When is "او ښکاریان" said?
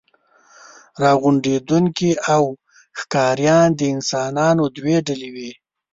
2.33-3.67